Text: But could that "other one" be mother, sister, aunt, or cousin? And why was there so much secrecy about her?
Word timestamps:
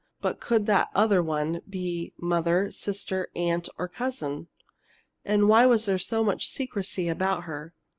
But 0.19 0.39
could 0.39 0.65
that 0.65 0.89
"other 0.95 1.21
one" 1.21 1.61
be 1.69 2.11
mother, 2.17 2.71
sister, 2.71 3.29
aunt, 3.35 3.69
or 3.77 3.87
cousin? 3.87 4.47
And 5.23 5.47
why 5.47 5.67
was 5.67 5.85
there 5.85 5.99
so 5.99 6.23
much 6.23 6.47
secrecy 6.47 7.07
about 7.07 7.43
her? 7.43 7.75